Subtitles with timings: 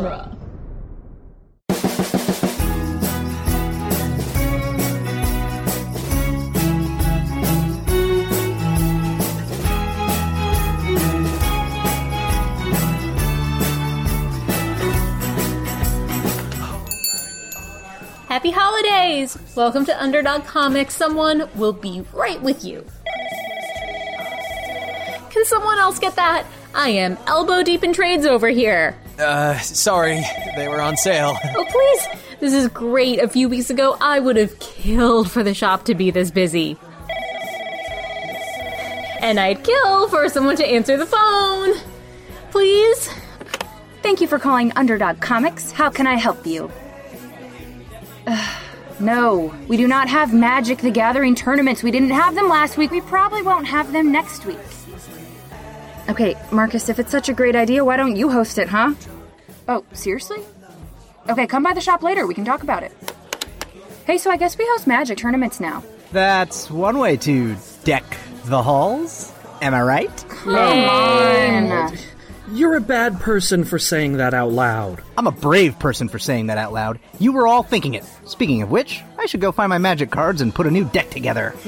[0.00, 0.36] genre.
[18.28, 19.36] Happy holidays!
[19.54, 20.94] Welcome to Underdog Comics.
[20.96, 22.86] Someone will be right with you.
[25.30, 26.46] Can someone else get that?
[26.74, 28.99] I am elbow deep in trades over here.
[29.20, 30.22] Uh, sorry,
[30.56, 31.36] they were on sale.
[31.56, 32.20] Oh, please!
[32.40, 33.20] This is great.
[33.20, 36.78] A few weeks ago, I would have killed for the shop to be this busy.
[39.20, 41.74] And I'd kill for someone to answer the phone.
[42.50, 43.10] Please?
[44.02, 45.72] Thank you for calling Underdog Comics.
[45.72, 46.70] How can I help you?
[48.26, 48.62] Ugh,
[49.00, 51.82] no, we do not have Magic the Gathering tournaments.
[51.82, 52.90] We didn't have them last week.
[52.90, 54.58] We probably won't have them next week.
[56.10, 58.94] Okay, Marcus, if it's such a great idea, why don't you host it, huh?
[59.68, 60.40] Oh, seriously?
[61.28, 62.26] Okay, come by the shop later.
[62.26, 62.92] We can talk about it.
[64.06, 65.84] Hey, so I guess we host Magic tournaments now.
[66.10, 68.02] That's one way to deck
[68.46, 69.32] the halls.
[69.62, 70.24] Am I right?
[70.28, 71.96] Come on.
[72.52, 75.02] You're a bad person for saying that out loud.
[75.16, 76.98] I'm a brave person for saying that out loud.
[77.20, 78.04] You were all thinking it.
[78.26, 81.10] Speaking of which, I should go find my magic cards and put a new deck
[81.10, 81.54] together.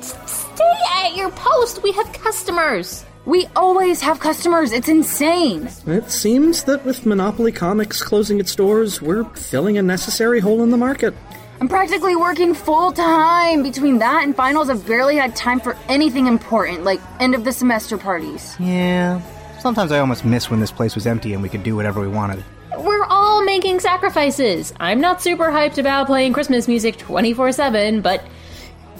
[0.00, 1.82] Stay at your post.
[1.82, 3.04] We have customers.
[3.26, 4.72] We always have customers.
[4.72, 5.68] It's insane.
[5.86, 10.70] It seems that with Monopoly Comics closing its doors, we're filling a necessary hole in
[10.70, 11.14] the market.
[11.60, 13.62] I'm practically working full time.
[13.62, 17.52] Between that and finals, I've barely had time for anything important, like end of the
[17.52, 18.56] semester parties.
[18.58, 19.20] yeah.
[19.60, 22.08] Sometimes I almost miss when this place was empty and we could do whatever we
[22.08, 22.42] wanted.
[22.78, 24.72] We're all making sacrifices.
[24.80, 28.24] I'm not super hyped about playing Christmas music 24 7, but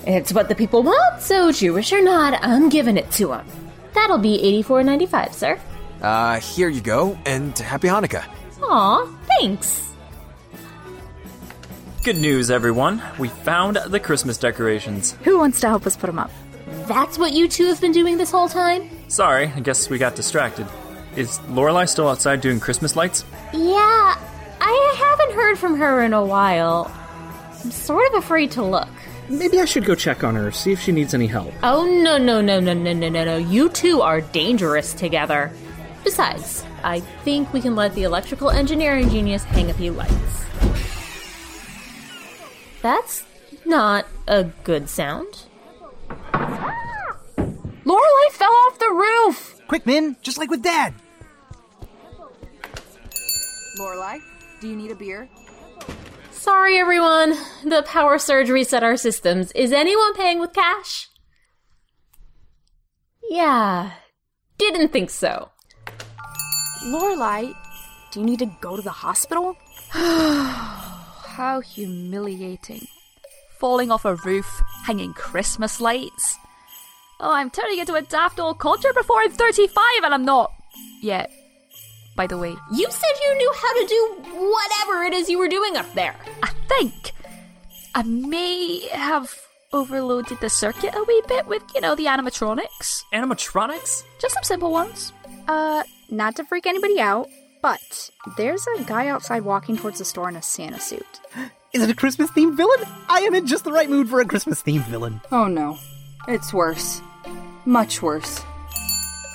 [0.07, 3.47] it's what the people want, so Jewish or not, I'm giving it to them.
[3.95, 5.61] That'll be $84.95, sir.
[6.01, 8.25] Uh, here you go, and happy Hanukkah.
[8.63, 9.93] Aw, thanks.
[12.03, 13.03] Good news, everyone.
[13.19, 15.13] We found the Christmas decorations.
[15.25, 16.31] Who wants to help us put them up?
[16.87, 18.89] That's what you two have been doing this whole time?
[19.09, 20.67] Sorry, I guess we got distracted.
[21.17, 23.25] Is Lorelai still outside doing Christmas lights?
[23.53, 24.17] Yeah,
[24.61, 26.91] I haven't heard from her in a while.
[27.63, 28.89] I'm sort of afraid to look.
[29.31, 31.55] Maybe I should go check on her, see if she needs any help.
[31.63, 33.37] Oh, no, no, no, no, no, no, no, no.
[33.37, 35.53] You two are dangerous together.
[36.03, 40.45] Besides, I think we can let the electrical engineering genius hang a few lights.
[42.83, 43.23] That's
[43.65, 45.45] not a good sound.
[47.85, 49.61] Lorelai fell off the roof.
[49.69, 50.93] Quick, Min, just like with Dad.
[53.79, 54.19] Lorelai,
[54.61, 55.29] do you need a beer?
[56.41, 57.37] Sorry, everyone.
[57.67, 59.53] The power surge reset our systems.
[59.53, 61.11] Is anyone paying with cash?
[63.29, 63.91] Yeah,
[64.57, 65.51] didn't think so.
[66.87, 67.53] Lorelai,
[68.11, 69.55] do you need to go to the hospital?
[69.91, 72.87] How humiliating.
[73.59, 76.39] Falling off a roof, hanging Christmas lights.
[77.21, 80.51] Oh, I'm turning into a daft old codger before I'm 35 and I'm not
[81.03, 81.31] yet.
[82.21, 84.17] By the way, You said you knew how to do
[84.53, 86.15] whatever it is you were doing up there.
[86.43, 87.13] I think
[87.95, 89.35] I may have
[89.73, 93.05] overloaded the circuit a wee bit with, you know, the animatronics.
[93.15, 94.05] Animatronics?
[94.21, 95.15] Just some simple ones.
[95.49, 97.27] Uh, not to freak anybody out,
[97.63, 101.21] but there's a guy outside walking towards the store in a Santa suit.
[101.73, 102.87] Is it a Christmas themed villain?
[103.09, 105.23] I am in just the right mood for a Christmas themed villain.
[105.33, 105.79] Oh no,
[106.29, 107.01] it's worse.
[107.65, 108.41] Much worse.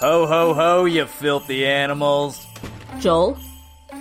[0.01, 2.44] Ho ho ho, you filthy animals.
[2.99, 3.37] Joel,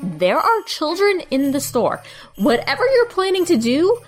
[0.03, 2.03] there are children in the store.
[2.37, 4.00] Whatever you're planning to do,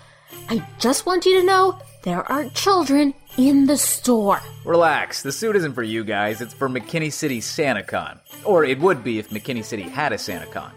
[0.49, 4.41] I just want you to know there are children in the store.
[4.65, 8.21] Relax, the suit isn't for you guys, it's for McKinney City SantaCon.
[8.45, 10.73] Or it would be if McKinney City had a SantaCon.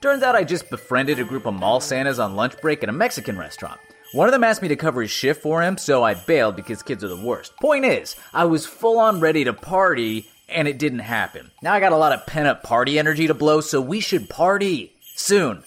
[0.00, 2.92] Turns out I just befriended a group of mall Santas on lunch break at a
[2.92, 3.80] Mexican restaurant.
[4.12, 6.82] One of them asked me to cover his shift for him, so I bailed because
[6.82, 7.56] kids are the worst.
[7.56, 11.50] Point is, I was full on ready to party, and it didn't happen.
[11.62, 14.28] Now I got a lot of pent up party energy to blow, so we should
[14.28, 14.92] party.
[15.16, 15.62] Soon.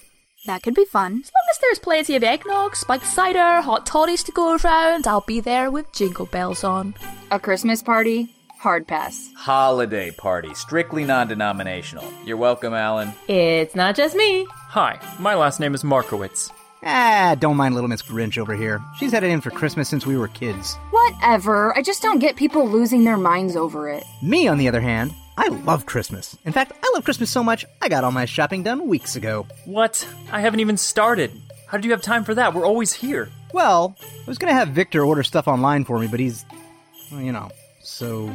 [0.46, 1.22] That could be fun.
[1.24, 5.22] As long as there's plenty of eggnog, spiked cider, hot toddies to go around, I'll
[5.22, 6.96] be there with jingle bells on.
[7.32, 8.34] A Christmas party?
[8.60, 9.30] Hard pass.
[9.36, 12.12] Holiday party, strictly non denominational.
[12.26, 13.14] You're welcome, Alan.
[13.28, 14.48] It's not just me.
[14.50, 16.52] Hi, my last name is Markowitz.
[16.90, 18.82] Ah, don't mind little Miss Grinch over here.
[18.98, 20.76] She's had it in for Christmas since we were kids.
[20.92, 21.78] Whatever.
[21.78, 24.06] I just don't get people losing their minds over it.
[24.22, 26.38] Me, on the other hand, I love Christmas.
[26.46, 29.46] In fact, I love Christmas so much, I got all my shopping done weeks ago.
[29.66, 30.08] What?
[30.32, 31.34] I haven't even started.
[31.68, 32.54] How did you have time for that?
[32.54, 33.28] We're always here.
[33.52, 36.46] Well, I was gonna have Victor order stuff online for me, but he's,
[37.12, 37.50] well, you know,
[37.82, 38.32] so,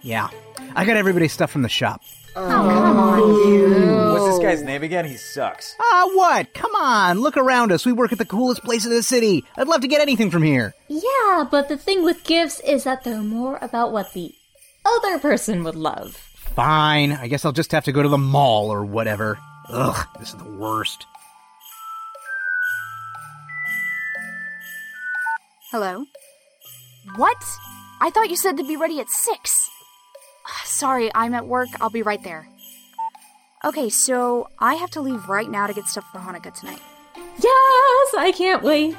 [0.00, 0.30] yeah.
[0.74, 2.00] I got everybody's stuff from the shop.
[2.34, 5.04] What's What's this guy's name again?
[5.04, 5.76] He sucks.
[5.80, 6.54] Ah, what?
[6.54, 7.84] Come on, look around us.
[7.84, 9.44] We work at the coolest place in the city.
[9.56, 10.74] I'd love to get anything from here.
[10.88, 14.32] Yeah, but the thing with gifts is that they're more about what the
[14.84, 16.14] other person would love.
[16.54, 19.38] Fine, I guess I'll just have to go to the mall or whatever.
[19.68, 21.06] Ugh, this is the worst.
[25.70, 26.04] Hello?
[27.16, 27.42] What?
[28.00, 29.70] I thought you said to be ready at 6.
[30.64, 31.68] Sorry, I'm at work.
[31.80, 32.46] I'll be right there.
[33.64, 36.80] Okay, so I have to leave right now to get stuff for Hanukkah tonight.
[37.16, 38.96] Yes, I can't wait.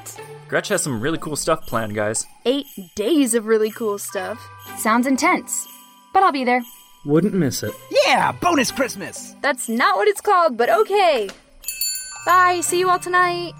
[0.47, 2.25] Gretch has some really cool stuff planned, guys.
[2.45, 4.39] Eight days of really cool stuff.
[4.77, 5.67] Sounds intense,
[6.13, 6.61] but I'll be there.
[7.05, 7.73] Wouldn't miss it.
[8.05, 9.35] Yeah, bonus Christmas!
[9.41, 11.29] That's not what it's called, but okay.
[12.25, 13.53] Bye, see you all tonight.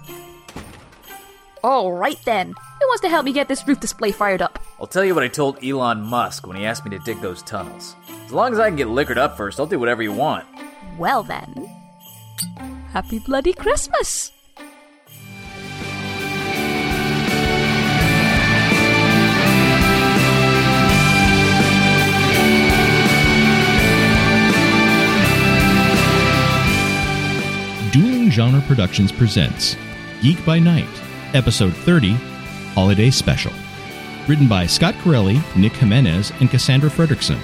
[1.62, 2.48] Alright then.
[2.48, 4.58] Who wants to help me get this roof display fired up?
[4.80, 7.42] I'll tell you what I told Elon Musk when he asked me to dig those
[7.42, 7.94] tunnels.
[8.24, 10.46] As long as I can get liquored up first, I'll do whatever you want.
[10.98, 11.70] Well then.
[12.92, 14.32] Happy bloody Christmas!
[27.92, 29.76] Dueling Genre Productions presents
[30.20, 30.88] Geek by Night,
[31.32, 32.14] Episode 30,
[32.74, 33.52] Holiday Special.
[34.26, 37.38] Written by Scott Corelli, Nick Jimenez, and Cassandra Fredrickson.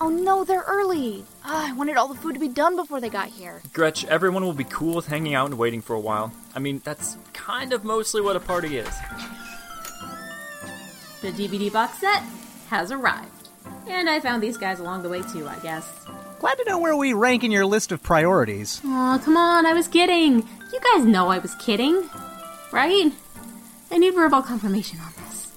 [0.00, 1.24] Oh no, they're early.
[1.44, 3.60] Ah, I wanted all the food to be done before they got here.
[3.74, 6.32] Gretch, everyone will be cool with hanging out and waiting for a while.
[6.54, 8.94] I mean, that's kind of mostly what a party is.
[11.20, 12.22] The DVD box set
[12.68, 13.33] has arrived.
[13.86, 16.06] And I found these guys along the way too, I guess.
[16.40, 18.80] Glad to know where we rank in your list of priorities.
[18.84, 20.46] Aw, come on, I was kidding.
[20.72, 22.08] You guys know I was kidding,
[22.72, 23.12] right?
[23.90, 25.52] I need verbal confirmation on this.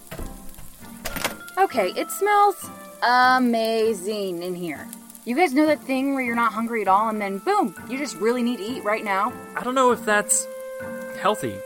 [1.57, 2.69] Okay, it smells
[3.01, 4.87] amazing in here.
[5.25, 7.97] You guys know that thing where you're not hungry at all and then boom, you
[7.97, 9.33] just really need to eat right now?
[9.55, 10.47] I don't know if that's
[11.19, 11.57] healthy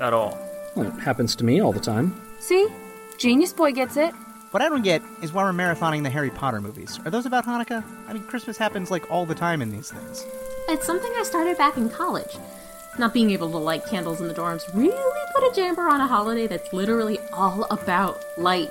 [0.00, 0.38] at all.
[0.74, 2.20] Well, it happens to me all the time.
[2.40, 2.68] See?
[3.16, 4.12] Genius boy gets it.
[4.56, 6.98] What I don't get is why we're marathoning the Harry Potter movies.
[7.04, 7.84] Are those about Hanukkah?
[8.08, 10.24] I mean, Christmas happens like all the time in these things.
[10.70, 12.38] It's something I started back in college.
[12.98, 16.06] Not being able to light candles in the dorms really put a damper on a
[16.06, 18.70] holiday that's literally all about light.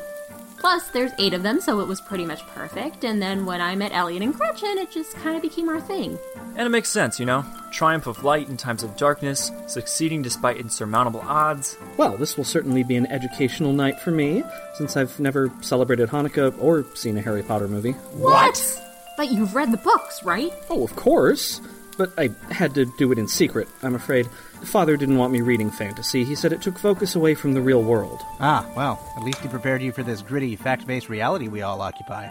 [0.58, 3.04] Plus, there's eight of them, so it was pretty much perfect.
[3.04, 6.18] And then when I met Elliot and Gretchen, it just kind of became our thing.
[6.56, 7.46] And it makes sense, you know?
[7.72, 11.78] Triumph of light in times of darkness, succeeding despite insurmountable odds.
[11.98, 14.44] Well, this will certainly be an educational night for me,
[14.76, 17.92] since I've never celebrated Hanukkah or seen a Harry Potter movie.
[18.14, 18.82] What?
[19.18, 20.52] But you've read the books, right?
[20.70, 21.62] Oh, of course.
[21.98, 24.28] But I had to do it in secret, I'm afraid.
[24.64, 26.24] Father didn't want me reading fantasy.
[26.24, 28.22] He said it took focus away from the real world.
[28.40, 31.82] Ah, well, at least he prepared you for this gritty, fact based reality we all
[31.82, 32.28] occupy.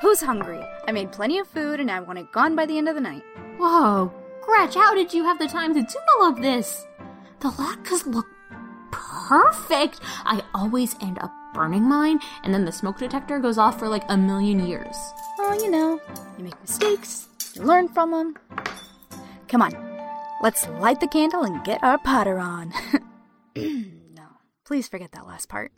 [0.00, 0.60] Who's hungry?
[0.86, 3.00] I made plenty of food and I want it gone by the end of the
[3.00, 3.22] night.
[3.58, 6.84] Whoa, Gretch, how did you have the time to do all of this?
[7.40, 8.26] The latkes look
[8.90, 10.00] perfect.
[10.24, 14.04] I always end up burning mine, and then the smoke detector goes off for like
[14.08, 14.96] a million years.
[15.38, 16.00] Oh, you know,
[16.38, 18.36] you make mistakes, you learn from them.
[19.48, 19.72] Come on,
[20.42, 22.72] let's light the candle and get our Potter on.
[23.56, 24.26] no,
[24.66, 25.72] please forget that last part.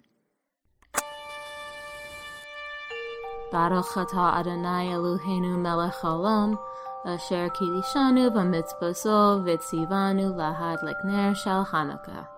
[3.52, 6.59] Baruch atah Adonai Eloheinu melech haolam,
[7.06, 12.34] asher kidishanu b'mitzvoso v'tzivanu lahadlik ner shel Hanukkah.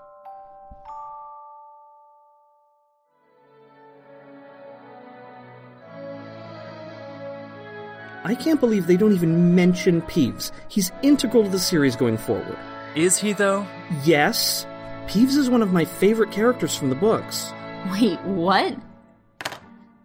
[8.26, 10.50] I can't believe they don't even mention Peeves.
[10.66, 12.58] He's integral to the series going forward.
[12.96, 13.64] Is he, though?
[14.02, 14.66] Yes,
[15.06, 17.52] Peeves is one of my favorite characters from the books.
[17.92, 18.76] Wait, what?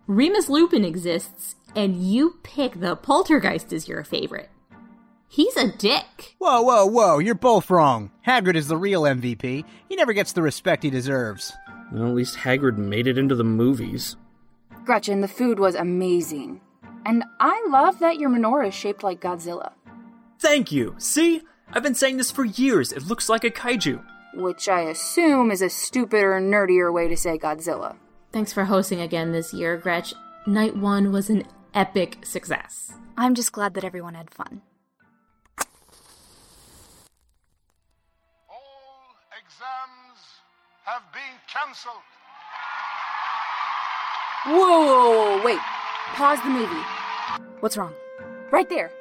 [0.05, 4.51] Remus Lupin exists, and you pick the Poltergeist as your favorite.
[5.27, 6.35] He's a dick.
[6.37, 8.11] Whoa, whoa, whoa, you're both wrong.
[8.27, 9.65] Hagrid is the real MVP.
[9.89, 11.51] He never gets the respect he deserves.
[11.91, 14.15] Well, at least Hagrid made it into the movies.
[14.85, 16.61] Gretchen, the food was amazing.
[17.05, 19.72] And I love that your menorah is shaped like Godzilla,
[20.39, 20.96] Thank you!
[20.98, 21.41] See?
[21.72, 22.91] I've been saying this for years.
[22.91, 24.03] It looks like a kaiju.
[24.34, 27.96] which I assume is a stupider, nerdier way to say Godzilla.
[28.31, 30.13] Thanks for hosting again this year, Gretch.
[30.48, 31.43] Night one was an
[31.74, 32.93] epic success.
[33.17, 34.62] I'm just glad that everyone had fun.
[38.50, 40.22] All exams
[40.86, 41.93] have been cancelled.
[44.48, 45.60] Whoa, whoa, whoa, wait.
[46.13, 46.83] Pause the movie.
[47.61, 47.93] What's wrong?
[48.51, 48.91] Right there.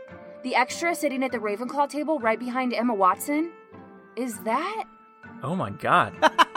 [0.43, 3.53] The extra sitting at the Ravenclaw table right behind Emma Watson
[4.17, 4.85] Is that?
[5.43, 6.15] Oh my god.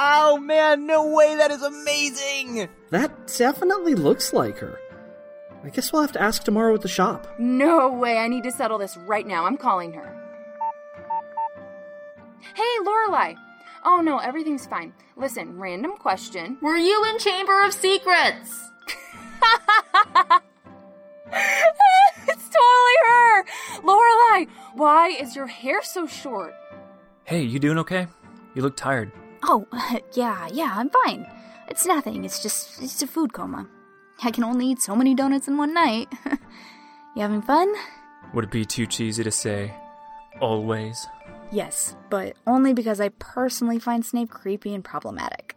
[0.00, 2.68] Oh man, no way, that is amazing!
[2.90, 4.78] That definitely looks like her.
[5.64, 7.26] I guess we'll have to ask tomorrow at the shop.
[7.38, 9.44] No way, I need to settle this right now.
[9.44, 10.14] I'm calling her.
[12.54, 13.34] Hey, Lorelai.
[13.84, 14.92] Oh no, everything's fine.
[15.16, 16.58] Listen, random question.
[16.62, 18.70] Were you in Chamber of Secrets?
[22.28, 23.44] it's totally her!
[23.82, 26.54] Lorelai, why is your hair so short?
[27.28, 28.06] hey, you doing okay?
[28.54, 29.12] You look tired.
[29.42, 29.66] Oh,
[30.14, 31.26] yeah, yeah, I'm fine.
[31.68, 32.24] It's nothing.
[32.24, 33.68] It's just it's a food coma.
[34.22, 36.08] I can only eat so many donuts in one night.
[37.14, 37.72] you having fun?
[38.32, 39.74] Would it be too cheesy to say
[40.40, 41.06] always?
[41.52, 45.54] Yes, but only because I personally find Snape creepy and problematic.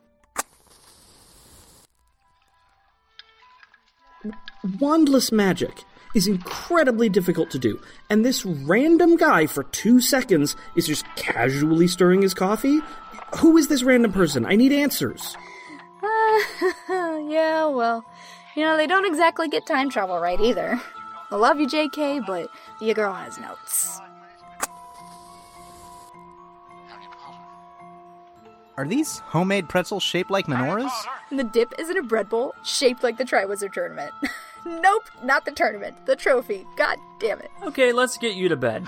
[4.65, 10.86] Wandless magic is incredibly difficult to do, and this random guy for two seconds is
[10.86, 12.80] just casually stirring his coffee?
[13.38, 14.46] Who is this random person?
[14.46, 15.36] I need answers.
[16.89, 18.06] yeah, well,
[18.56, 20.80] you know, they don't exactly get time travel right either.
[21.32, 22.50] I love you, JK, but
[22.80, 24.00] your girl has notes.
[28.77, 30.91] Are these homemade pretzels shaped like menorahs?
[31.32, 34.12] And the dip is in a bread bowl shaped like the Triwizard Tournament.
[34.65, 36.06] nope, not the tournament.
[36.06, 36.65] The trophy.
[36.75, 37.51] God damn it.
[37.63, 38.86] Okay, let's get you to bed.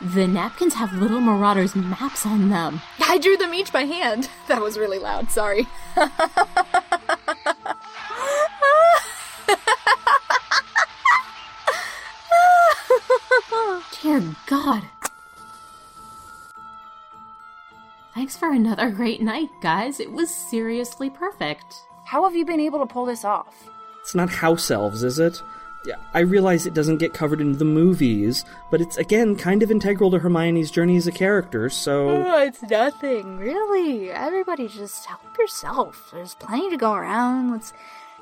[0.00, 2.80] The napkins have little Marauders maps on them.
[3.06, 4.28] I drew them each by hand.
[4.48, 5.68] That was really loud, sorry.
[14.02, 14.82] Dear God.
[18.20, 19.98] Thanks for another great night, guys.
[19.98, 21.86] It was seriously perfect.
[22.04, 23.66] How have you been able to pull this off?
[24.02, 25.40] It's not house elves, is it?
[25.86, 29.70] Yeah, I realize it doesn't get covered in the movies, but it's again kind of
[29.70, 32.10] integral to Hermione's journey as a character, so.
[32.10, 34.10] Oh, it's nothing, really.
[34.10, 36.10] Everybody just help yourself.
[36.12, 37.52] There's plenty to go around.
[37.52, 37.72] Let's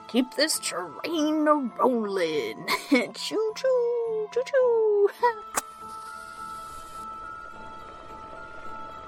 [0.07, 2.69] keep this train a rolling.
[3.15, 5.09] choo choo, choo choo.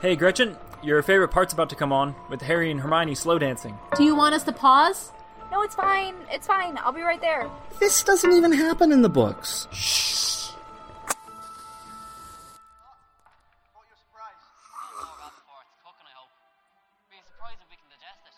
[0.00, 3.78] Hey, Gretchen, your favorite part's about to come on with Harry and Hermione slow dancing.
[3.96, 5.12] Do you want us to pause?
[5.50, 6.14] no, it's fine.
[6.30, 6.78] It's fine.
[6.82, 7.50] I'll be right there.
[7.80, 9.66] This doesn't even happen in the books.
[9.66, 9.76] Whoa!
[13.74, 14.38] Oh you're surprised.
[17.10, 18.34] Being surprised if we can detest it.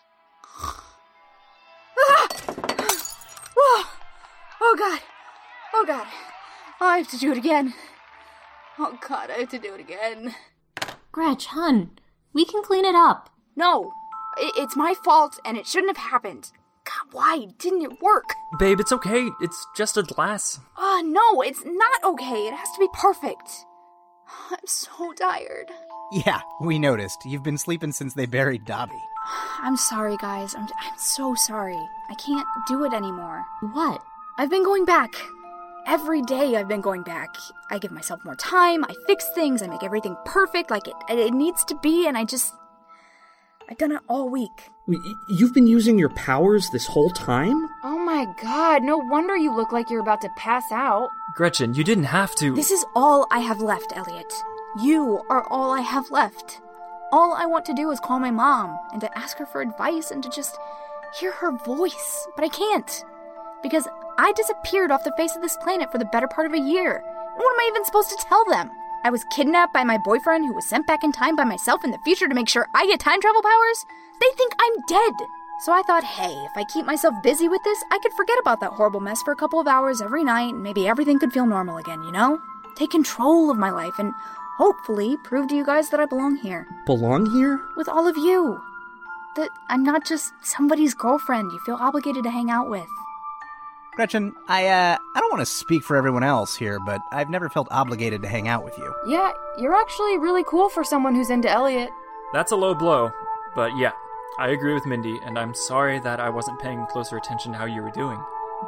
[4.61, 5.01] Oh god.
[5.75, 6.07] Oh god.
[6.81, 7.73] Oh, I have to do it again.
[8.79, 10.33] Oh god, I have to do it again.
[11.11, 11.91] Gretch, hun,
[12.33, 13.29] we can clean it up.
[13.55, 13.91] No,
[14.37, 16.51] it's my fault and it shouldn't have happened.
[16.85, 18.33] God, why didn't it work?
[18.59, 19.29] Babe, it's okay.
[19.41, 20.59] It's just a glass.
[20.77, 22.47] Ah, no, it's not okay.
[22.47, 23.49] It has to be perfect.
[24.51, 25.71] I'm so tired.
[26.11, 27.25] Yeah, we noticed.
[27.25, 28.99] You've been sleeping since they buried Dobby.
[29.59, 30.55] I'm sorry, guys.
[30.55, 31.79] I'm, I'm so sorry.
[32.09, 33.45] I can't do it anymore.
[33.71, 34.03] What?
[34.37, 35.13] I've been going back.
[35.85, 37.35] Every day I've been going back.
[37.69, 41.33] I give myself more time, I fix things, I make everything perfect like it, it
[41.33, 42.53] needs to be, and I just.
[43.69, 44.71] I've done it all week.
[45.29, 47.69] You've been using your powers this whole time?
[47.83, 51.09] Oh my god, no wonder you look like you're about to pass out.
[51.35, 52.53] Gretchen, you didn't have to.
[52.53, 54.33] This is all I have left, Elliot.
[54.81, 56.61] You are all I have left.
[57.11, 60.11] All I want to do is call my mom and to ask her for advice
[60.11, 60.57] and to just
[61.19, 62.27] hear her voice.
[62.35, 63.05] But I can't.
[63.61, 63.87] Because
[64.17, 67.03] I disappeared off the face of this planet for the better part of a year.
[67.35, 68.69] What am I even supposed to tell them?
[69.03, 71.91] I was kidnapped by my boyfriend who was sent back in time by myself in
[71.91, 73.85] the future to make sure I get time travel powers?
[74.21, 75.13] They think I'm dead.
[75.59, 78.59] So I thought, hey, if I keep myself busy with this, I could forget about
[78.59, 81.45] that horrible mess for a couple of hours every night and maybe everything could feel
[81.45, 82.39] normal again, you know?
[82.75, 84.13] Take control of my life and
[84.57, 86.67] hopefully prove to you guys that I belong here.
[86.85, 87.59] Belong here?
[87.75, 88.61] With all of you.
[89.35, 92.87] That I'm not just somebody's girlfriend you feel obligated to hang out with.
[93.95, 97.47] Gretchen, I uh I don't want to speak for everyone else here, but I've never
[97.49, 98.93] felt obligated to hang out with you.
[99.07, 101.89] Yeah, you're actually really cool for someone who's into Elliot.
[102.33, 103.11] That's a low blow.
[103.55, 103.91] But yeah,
[104.39, 107.65] I agree with Mindy, and I'm sorry that I wasn't paying closer attention to how
[107.65, 108.19] you were doing.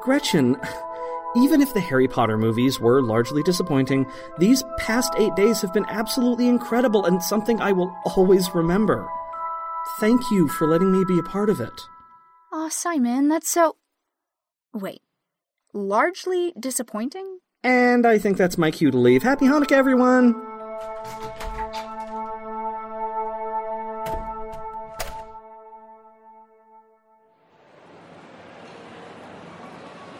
[0.01, 0.57] Gretchen,
[1.35, 4.05] even if the Harry Potter movies were largely disappointing,
[4.37, 9.07] these past eight days have been absolutely incredible and something I will always remember.
[9.99, 11.81] Thank you for letting me be a part of it.
[12.53, 13.75] Aw, Simon, that's so.
[14.73, 15.01] Wait.
[15.77, 17.39] Largely disappointing?
[17.61, 19.23] And I think that's my cue to leave.
[19.23, 20.33] Happy Hanukkah, everyone!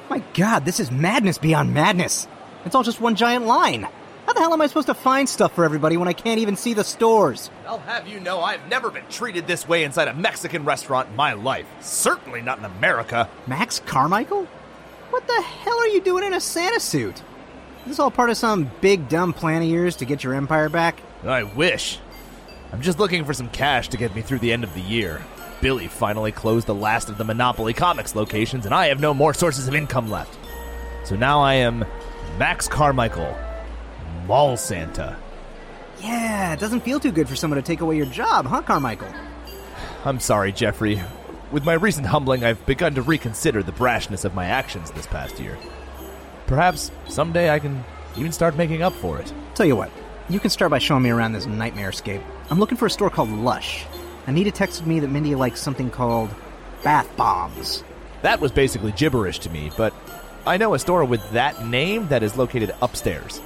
[0.10, 2.28] My god, this is madness beyond madness.
[2.66, 3.88] It's all just one giant line.
[4.26, 6.58] How the hell am I supposed to find stuff for everybody when I can't even
[6.58, 7.50] see the stores?
[7.66, 11.16] I'll have you know I've never been treated this way inside a Mexican restaurant in
[11.16, 11.66] my life.
[11.80, 13.30] Certainly not in America.
[13.48, 14.50] Max Carmichael?
[15.16, 17.24] What the hell are you doing in a Santa suit?
[17.84, 20.68] Is this all part of some big dumb plan of yours to get your empire
[20.68, 21.02] back?
[21.24, 22.00] I wish.
[22.74, 25.22] I'm just looking for some cash to get me through the end of the year.
[25.62, 29.34] Billy finally closed the last of the Monopoly Comics locations, and I have no more
[29.34, 30.38] sources of income left.
[31.06, 31.86] So now I am
[32.38, 33.38] Max Carmichael,
[34.28, 35.16] Mall Santa.
[36.02, 39.14] Yeah, it doesn't feel too good for someone to take away your job, huh, Carmichael?
[40.04, 41.02] I'm sorry, Jeffrey.
[41.56, 45.40] With my recent humbling, I've begun to reconsider the brashness of my actions this past
[45.40, 45.58] year.
[46.48, 47.82] Perhaps someday I can
[48.18, 49.34] even start making up for it.
[49.54, 49.90] Tell you what,
[50.28, 52.22] you can start by showing me around this nightmare escape.
[52.50, 53.86] I'm looking for a store called Lush.
[54.28, 56.30] Anita texted me that Mindy likes something called
[56.84, 57.86] bath bombs.
[58.22, 59.94] That was basically gibberish to me, but
[60.46, 63.40] I know a store with that name that is located upstairs.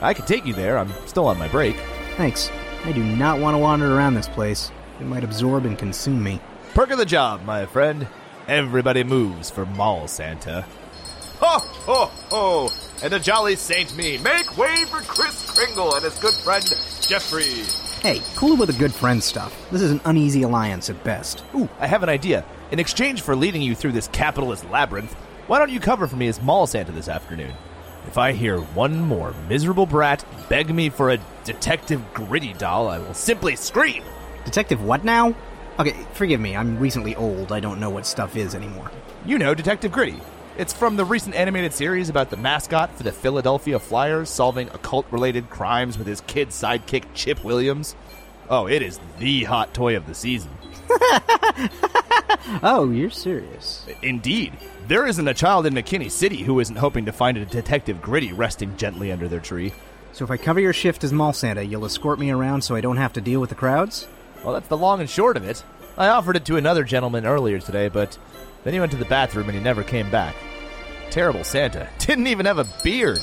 [0.00, 0.78] I could take you there.
[0.78, 1.74] I'm still on my break.
[2.16, 2.48] Thanks.
[2.84, 4.70] I do not want to wander around this place.
[5.00, 6.40] It might absorb and consume me.
[6.76, 8.06] Perk of the job, my friend.
[8.48, 10.66] Everybody moves for Mall Santa.
[11.40, 12.70] Ho, ho, ho!
[13.02, 16.62] And a jolly saint me, make way for Kris Kringle and his good friend,
[17.00, 17.64] Jeffrey.
[18.02, 19.56] Hey, cool with the good friend stuff.
[19.70, 21.44] This is an uneasy alliance at best.
[21.54, 22.44] Ooh, I have an idea.
[22.70, 25.14] In exchange for leading you through this capitalist labyrinth,
[25.46, 27.54] why don't you cover for me as Mall Santa this afternoon?
[28.06, 32.98] If I hear one more miserable brat beg me for a Detective Gritty doll, I
[32.98, 34.04] will simply scream.
[34.44, 35.34] Detective what now?
[35.78, 37.52] Okay, forgive me, I'm recently old.
[37.52, 38.90] I don't know what stuff is anymore.
[39.26, 40.18] You know Detective Gritty.
[40.56, 45.04] It's from the recent animated series about the mascot for the Philadelphia Flyers solving occult
[45.10, 47.94] related crimes with his kid sidekick Chip Williams.
[48.48, 50.50] Oh, it is the hot toy of the season.
[52.62, 53.84] oh, you're serious.
[54.00, 54.54] Indeed.
[54.88, 58.32] There isn't a child in McKinney City who isn't hoping to find a Detective Gritty
[58.32, 59.74] resting gently under their tree.
[60.12, 62.80] So if I cover your shift as mall Santa, you'll escort me around so I
[62.80, 64.08] don't have to deal with the crowds?
[64.44, 65.62] Well, that's the long and short of it.
[65.98, 68.18] I offered it to another gentleman earlier today, but
[68.64, 70.34] then he went to the bathroom and he never came back.
[71.10, 71.88] Terrible Santa.
[71.98, 73.20] Didn't even have a beard.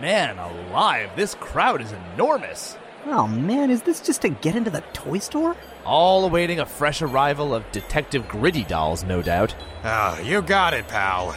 [0.00, 2.78] Man alive, this crowd is enormous.
[3.06, 5.56] Oh man, is this just to get into the toy store?
[5.84, 9.54] All awaiting a fresh arrival of Detective Gritty dolls, no doubt.
[9.82, 11.34] Ah, you got it, pal.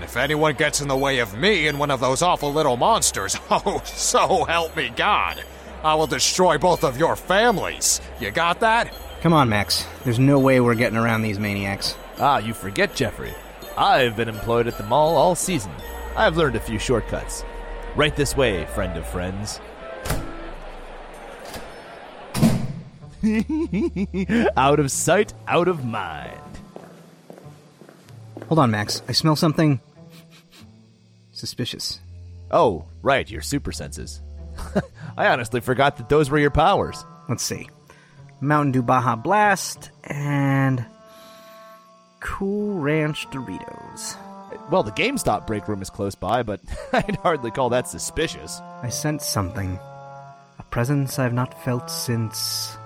[0.00, 2.78] And if anyone gets in the way of me and one of those awful little
[2.78, 5.44] monsters, oh, so help me God,
[5.84, 8.00] I will destroy both of your families.
[8.18, 8.90] You got that?
[9.20, 9.86] Come on, Max.
[10.02, 11.96] There's no way we're getting around these maniacs.
[12.18, 13.34] Ah, you forget, Jeffrey.
[13.76, 15.72] I've been employed at the mall all season.
[16.16, 17.44] I've learned a few shortcuts.
[17.94, 19.60] Right this way, friend of friends.
[24.56, 26.40] out of sight, out of mind.
[28.48, 29.02] Hold on, Max.
[29.06, 29.78] I smell something
[31.40, 31.98] suspicious.
[32.50, 34.20] Oh, right, your super senses.
[35.16, 37.04] I honestly forgot that those were your powers.
[37.28, 37.68] Let's see.
[38.40, 40.84] Mountain Dew Baja Blast and
[42.20, 44.16] Cool Ranch Doritos.
[44.70, 46.60] Well, the GameStop break room is close by, but
[46.92, 48.60] I'd hardly call that suspicious.
[48.82, 49.78] I sense something.
[50.58, 52.76] A presence I've not felt since.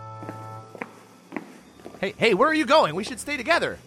[2.01, 2.95] Hey, hey, where are you going?
[2.95, 3.79] We should stay together.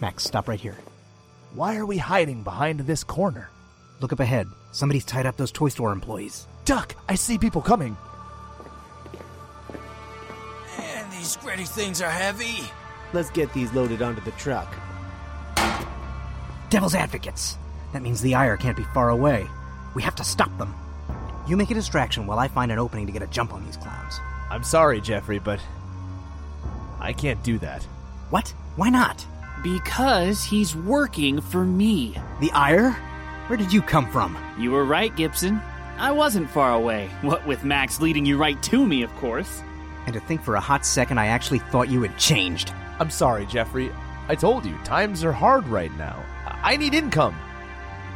[0.00, 0.76] Max, stop right here.
[1.54, 3.48] Why are we hiding behind this corner?
[4.00, 4.48] Look up ahead.
[4.72, 6.46] Somebody's tied up those toy store employees.
[6.64, 6.94] Duck!
[7.08, 7.96] I see people coming.
[10.76, 12.64] Man, these gritty things are heavy.
[13.12, 14.74] Let's get these loaded onto the truck.
[16.70, 17.56] Devil's advocates.
[17.92, 19.46] That means the ire can't be far away.
[19.94, 20.74] We have to stop them.
[21.46, 23.76] You make a distraction while I find an opening to get a jump on these
[23.76, 24.18] clowns.
[24.50, 25.60] I'm sorry, Jeffrey, but
[26.98, 27.84] I can't do that.
[28.30, 28.52] What?
[28.76, 29.24] Why not?
[29.62, 32.16] Because he's working for me.
[32.40, 32.96] The ire?
[33.46, 34.38] Where did you come from?
[34.58, 35.60] You were right, Gibson.
[35.98, 37.10] I wasn't far away.
[37.20, 39.62] What with Max leading you right to me, of course.
[40.06, 42.72] And to think for a hot second I actually thought you had changed.
[42.98, 43.90] I'm sorry, Jeffrey.
[44.28, 46.24] I told you, times are hard right now.
[46.46, 47.34] I need income.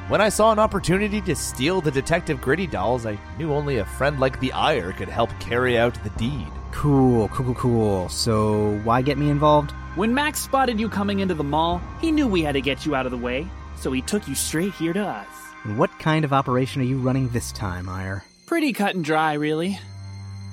[0.09, 3.85] When I saw an opportunity to steal the Detective Gritty dolls, I knew only a
[3.85, 6.49] friend like the Ire could help carry out the deed.
[6.73, 8.09] Cool, cool, cool, cool.
[8.09, 9.73] So, why get me involved?
[9.95, 12.95] When Max spotted you coming into the mall, he knew we had to get you
[12.95, 13.47] out of the way,
[13.81, 15.27] so he took you straight here to us.
[15.65, 18.25] And what kind of operation are you running this time, Ire?
[18.47, 19.79] Pretty cut and dry, really.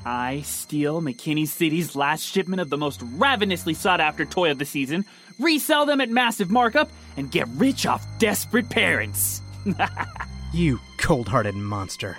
[0.06, 4.66] I steal McKinney City's last shipment of the most ravenously sought after toy of the
[4.66, 5.06] season,
[5.40, 9.42] resell them at massive markup, and get rich off desperate parents.
[10.54, 12.18] you cold hearted monster.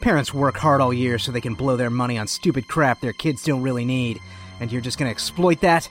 [0.00, 3.12] Parents work hard all year so they can blow their money on stupid crap their
[3.12, 4.20] kids don't really need,
[4.60, 5.88] and you're just gonna exploit that?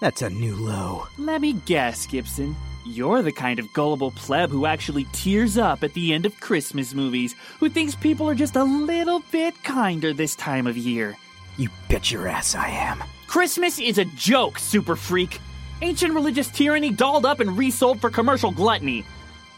[0.00, 1.08] That's a new low.
[1.18, 2.54] Let me guess, Gibson.
[2.88, 6.94] You're the kind of gullible pleb who actually tears up at the end of Christmas
[6.94, 11.16] movies, who thinks people are just a little bit kinder this time of year.
[11.56, 13.02] You bet your ass I am.
[13.26, 15.40] Christmas is a joke, super freak.
[15.82, 19.04] Ancient religious tyranny dolled up and resold for commercial gluttony.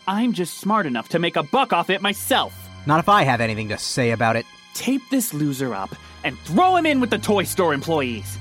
[0.06, 2.54] I'm just smart enough to make a buck off it myself.
[2.86, 4.46] Not if I have anything to say about it.
[4.72, 8.38] Tape this loser up and throw him in with the toy store employees.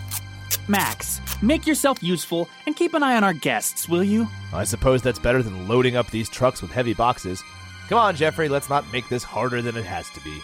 [0.68, 4.28] Max, make yourself useful and keep an eye on our guests, will you?
[4.54, 7.44] I suppose that's better than loading up these trucks with heavy boxes.
[7.90, 10.42] Come on, Jeffrey, let's not make this harder than it has to be.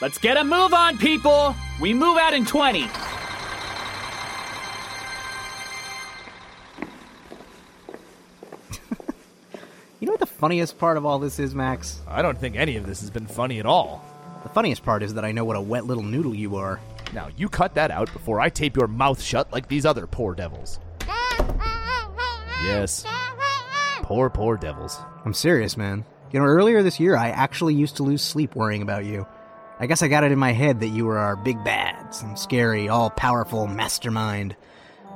[0.00, 1.54] Let's get a move on, people!
[1.80, 2.86] We move out in 20.
[10.00, 12.00] You know what the funniest part of all this is, Max?
[12.08, 14.04] I don't think any of this has been funny at all.
[14.42, 16.80] The funniest part is that I know what a wet little noodle you are.
[17.12, 20.34] Now, you cut that out before I tape your mouth shut like these other poor
[20.34, 20.80] devils.
[22.64, 23.04] Yes.
[24.02, 24.98] Poor, poor devils.
[25.24, 26.04] I'm serious, man.
[26.32, 29.26] You know, earlier this year, I actually used to lose sleep worrying about you.
[29.78, 32.36] I guess I got it in my head that you were our big bad, some
[32.36, 34.56] scary, all powerful mastermind.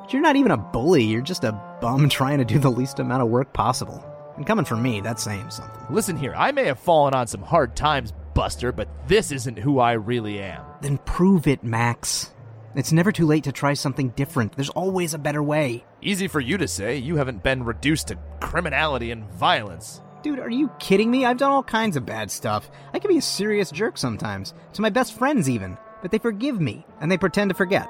[0.00, 2.98] But you're not even a bully, you're just a bum trying to do the least
[2.98, 4.04] amount of work possible.
[4.36, 5.82] And coming from me, that's saying something.
[5.90, 9.78] Listen here, I may have fallen on some hard times, Buster, but this isn't who
[9.78, 10.62] I really am.
[10.82, 12.32] Then prove it, Max.
[12.74, 14.52] It's never too late to try something different.
[14.52, 15.86] There's always a better way.
[16.02, 16.98] Easy for you to say.
[16.98, 20.02] You haven't been reduced to criminality and violence.
[20.22, 21.24] Dude, are you kidding me?
[21.24, 22.68] I've done all kinds of bad stuff.
[22.92, 26.60] I can be a serious jerk sometimes, to my best friends even, but they forgive
[26.60, 27.88] me, and they pretend to forget.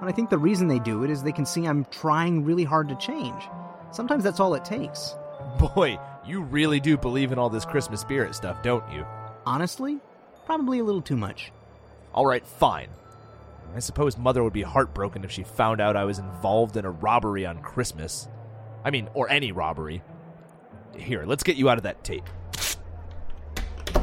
[0.00, 2.64] And I think the reason they do it is they can see I'm trying really
[2.64, 3.42] hard to change.
[3.90, 5.14] Sometimes that's all it takes.
[5.58, 9.06] Boy, you really do believe in all this Christmas spirit stuff, don't you?
[9.46, 9.98] Honestly,
[10.46, 11.52] probably a little too much.
[12.14, 12.88] All right, fine.
[13.74, 16.90] I suppose Mother would be heartbroken if she found out I was involved in a
[16.90, 18.28] robbery on Christmas.
[18.84, 20.02] I mean, or any robbery.
[20.96, 22.28] Here, let's get you out of that tape.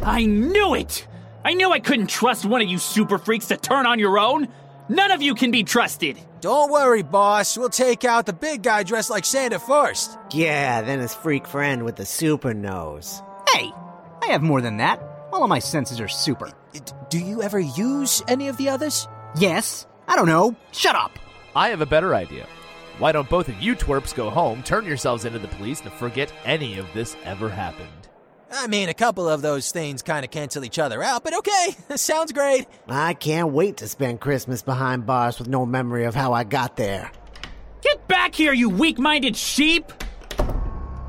[0.02, 1.08] I knew it!
[1.44, 4.48] I knew I couldn't trust one of you super freaks to turn on your own!
[4.88, 6.20] None of you can be trusted!
[6.42, 7.58] Don't worry, boss.
[7.58, 10.18] We'll take out the big guy dressed like Santa first.
[10.32, 13.22] Yeah, then his freak friend with the super nose.
[13.54, 13.72] Hey,
[14.22, 15.02] I have more than that.
[15.34, 16.52] All of my senses are super.
[17.10, 19.08] Do you ever use any of the others?
[19.38, 19.86] Yes.
[20.08, 20.56] I don't know.
[20.72, 21.20] Shut up.
[21.56, 22.48] I have a better idea.
[23.00, 26.32] Why don't both of you twerps go home, turn yourselves into the police, and forget
[26.46, 27.88] any of this ever happened?
[28.52, 31.76] I mean, a couple of those things kind of cancel each other out, but okay,
[31.96, 32.66] sounds great.
[32.88, 36.76] I can't wait to spend Christmas behind bars with no memory of how I got
[36.76, 37.12] there.
[37.82, 39.92] Get back here, you weak minded sheep!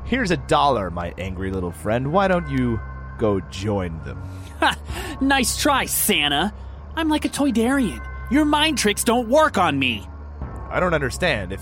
[0.05, 2.11] Here's a dollar, my angry little friend.
[2.11, 2.79] Why don't you
[3.17, 4.21] go join them?
[4.59, 4.77] Ha!
[5.21, 6.53] Nice try, Santa.
[6.95, 8.05] I'm like a Toydarian.
[8.29, 10.07] Your mind tricks don't work on me.
[10.69, 11.53] I don't understand.
[11.53, 11.61] If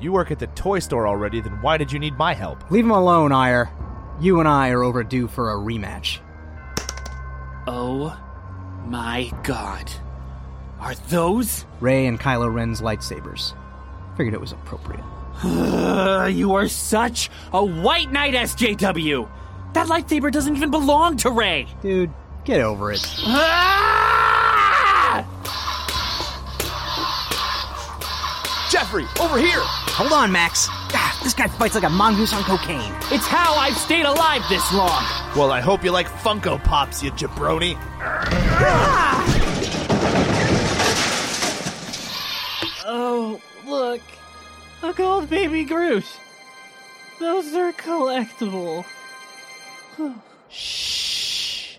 [0.00, 2.70] you work at the toy store already, then why did you need my help?
[2.70, 3.70] Leave him alone, Ire.
[4.20, 6.18] You and I are overdue for a rematch.
[7.66, 8.18] Oh
[8.86, 9.90] my god.
[10.78, 11.64] Are those?
[11.80, 13.54] Rey and Kylo Ren's lightsabers.
[14.16, 15.04] Figured it was appropriate.
[16.32, 19.28] you are such a white knight, SJW!
[19.72, 21.66] That lightsaber doesn't even belong to Rey!
[21.82, 22.12] Dude,
[22.44, 23.00] get over it.
[28.70, 29.62] Jeffrey, over here!
[29.62, 30.68] Hold on, Max.
[31.24, 32.92] Ah, this guy fights like a mongoose on cocaine.
[33.10, 35.02] It's how I've stayed alive this long!
[35.34, 37.78] Well, I hope you like Funko Pops, you jabroni.
[42.86, 44.02] Oh, look.
[44.82, 46.04] A gold baby Groot.
[47.18, 48.84] Those are collectible.
[50.50, 51.78] Shh.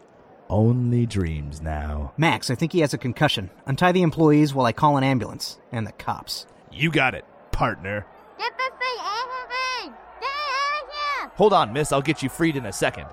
[0.49, 2.13] Only dreams now.
[2.17, 3.51] Max, I think he has a concussion.
[3.67, 5.59] Untie the employees while I call an ambulance.
[5.71, 6.47] And the cops.
[6.71, 8.07] You got it, partner.
[8.37, 9.95] Get this thing off of me!
[10.19, 11.24] Get out of here!
[11.35, 11.91] Hold on, miss.
[11.91, 13.05] I'll get you freed in a second.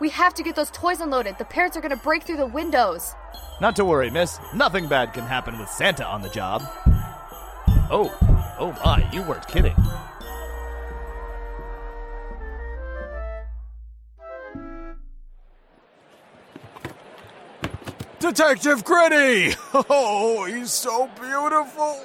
[0.00, 1.38] We have to get those toys unloaded.
[1.38, 3.14] The parents are gonna break through the windows.
[3.60, 4.38] Not to worry, miss.
[4.54, 6.62] Nothing bad can happen with Santa on the job.
[7.90, 8.10] Oh,
[8.58, 9.76] oh my, you weren't kidding.
[18.18, 19.54] Detective Gritty!
[19.74, 22.00] Oh, he's so beautiful.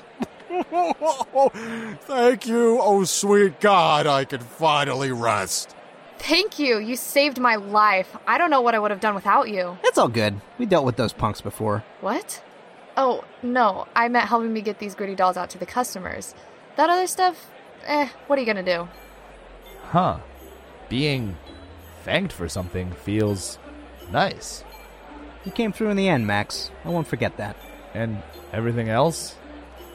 [2.02, 2.80] Thank you.
[2.82, 5.76] Oh, sweet God, I can finally rest.
[6.20, 6.80] Thank you.
[6.80, 8.16] You saved my life.
[8.26, 9.78] I don't know what I would have done without you.
[9.84, 10.42] It's all good.
[10.58, 11.84] We dealt with those punks before.
[12.02, 12.42] What?
[12.96, 13.88] Oh, no.
[13.96, 16.34] I meant helping me get these gritty dolls out to the customers.
[16.76, 17.48] That other stuff,
[17.86, 18.88] eh, what are you gonna do?
[19.90, 20.20] Huh.
[20.90, 21.38] Being
[22.04, 23.60] thanked for something feels
[24.12, 24.64] nice.
[25.46, 26.72] You came through in the end, Max.
[26.84, 27.56] I won't forget that.
[27.94, 29.36] And everything else?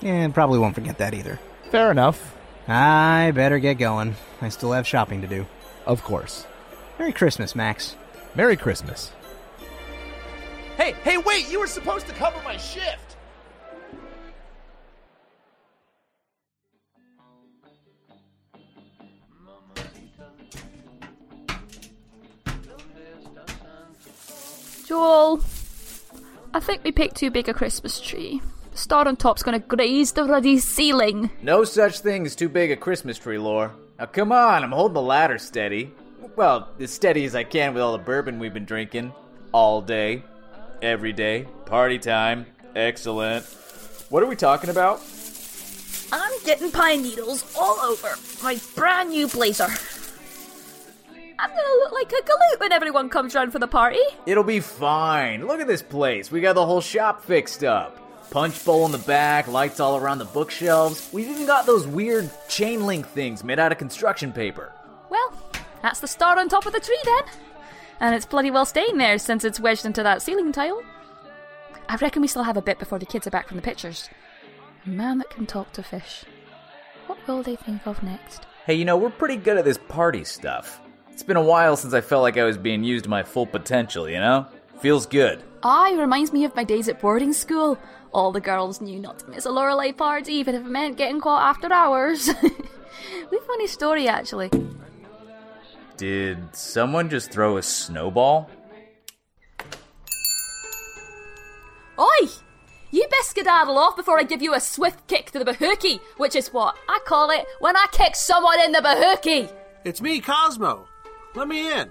[0.02, 1.38] And probably won't forget that either.
[1.70, 2.36] Fair enough.
[2.68, 4.16] I better get going.
[4.40, 5.46] I still have shopping to do.
[5.86, 6.46] Of course.
[6.98, 7.96] Merry Christmas, Max.
[8.34, 9.12] Merry Christmas.
[10.76, 11.50] Hey, hey, wait!
[11.50, 13.16] You were supposed to cover my shift!
[24.86, 25.40] Joel,
[26.52, 28.42] I think we picked too big a Christmas tree.
[28.74, 31.30] Star on top's gonna graze the ruddy ceiling.
[31.42, 33.72] No such thing as too big a Christmas tree, Lore.
[33.98, 35.92] Now come on, I'm holding the ladder steady.
[36.36, 39.12] Well, as steady as I can with all the bourbon we've been drinking.
[39.52, 40.22] All day.
[40.80, 41.46] Every day.
[41.66, 42.46] Party time.
[42.74, 43.44] Excellent.
[44.08, 45.02] What are we talking about?
[46.10, 49.68] I'm getting pine needles all over my brand new blazer.
[51.38, 53.98] I'm gonna look like a galoot when everyone comes round for the party.
[54.26, 55.46] It'll be fine.
[55.46, 56.30] Look at this place.
[56.30, 57.98] We got the whole shop fixed up.
[58.32, 61.10] Punch bowl in the back, lights all around the bookshelves.
[61.12, 64.72] We've even got those weird chain link things made out of construction paper.
[65.10, 65.34] Well,
[65.82, 67.24] that's the star on top of the tree then.
[68.00, 70.82] And it's bloody well staying there since it's wedged into that ceiling tile.
[71.90, 74.08] I reckon we still have a bit before the kids are back from the pictures.
[74.86, 76.24] A man that can talk to fish.
[77.08, 78.46] What will they think of next?
[78.64, 80.80] Hey, you know, we're pretty good at this party stuff.
[81.10, 83.46] It's been a while since I felt like I was being used to my full
[83.46, 84.46] potential, you know?
[84.82, 85.44] Feels good.
[85.62, 87.78] Aye, reminds me of my days at boarding school.
[88.12, 91.20] All the girls knew not to miss a Lorelai party, even if it meant getting
[91.20, 92.28] caught after hours.
[93.30, 94.50] we funny story, actually.
[95.96, 98.50] Did someone just throw a snowball?
[101.96, 102.26] Oi!
[102.90, 106.34] You best skedaddle off before I give you a swift kick to the bahookie, which
[106.34, 109.48] is what I call it when I kick someone in the bahookie.
[109.84, 110.88] It's me, Cosmo.
[111.36, 111.88] Let me in.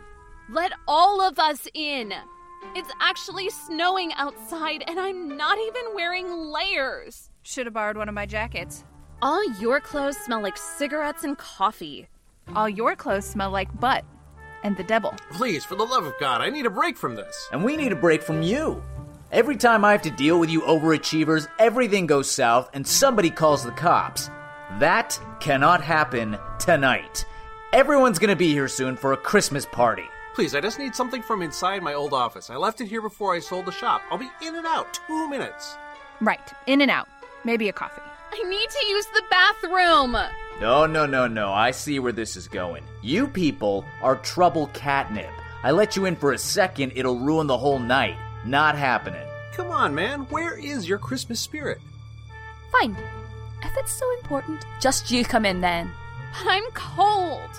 [0.49, 2.13] Let all of us in.
[2.75, 7.29] It's actually snowing outside, and I'm not even wearing layers.
[7.41, 8.83] Should have borrowed one of my jackets.
[9.21, 12.07] All your clothes smell like cigarettes and coffee.
[12.55, 14.03] All your clothes smell like butt
[14.63, 15.13] and the devil.
[15.31, 17.47] Please, for the love of God, I need a break from this.
[17.51, 18.83] And we need a break from you.
[19.31, 23.63] Every time I have to deal with you overachievers, everything goes south and somebody calls
[23.63, 24.29] the cops.
[24.79, 27.25] That cannot happen tonight.
[27.73, 30.05] Everyone's gonna be here soon for a Christmas party.
[30.33, 32.49] Please, I just need something from inside my old office.
[32.49, 34.01] I left it here before I sold the shop.
[34.09, 34.97] I'll be in and out.
[35.07, 35.75] Two minutes.
[36.21, 37.09] Right, in and out.
[37.43, 38.01] Maybe a coffee.
[38.31, 40.15] I need to use the bathroom.
[40.61, 41.51] No, no, no, no.
[41.51, 42.83] I see where this is going.
[43.01, 45.29] You people are trouble catnip.
[45.63, 48.15] I let you in for a second, it'll ruin the whole night.
[48.45, 49.27] Not happening.
[49.53, 50.21] Come on, man.
[50.29, 51.79] Where is your Christmas spirit?
[52.71, 52.95] Fine.
[53.63, 55.91] If it's so important, just you come in then.
[56.31, 57.49] But I'm cold.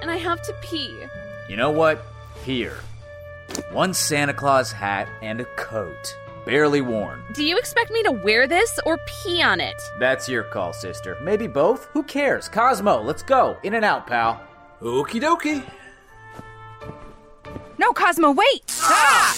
[0.00, 0.96] And I have to pee.
[1.50, 2.04] You know what?
[2.44, 2.78] Here.
[3.72, 6.16] One Santa Claus hat and a coat.
[6.46, 7.24] Barely worn.
[7.34, 9.74] Do you expect me to wear this or pee on it?
[9.98, 11.18] That's your call, sister.
[11.20, 11.86] Maybe both?
[11.86, 12.48] Who cares?
[12.48, 13.58] Cosmo, let's go.
[13.64, 14.40] In and out, pal.
[14.80, 15.68] Okie dokie.
[17.78, 18.62] No, Cosmo, wait!
[18.82, 19.36] Ah!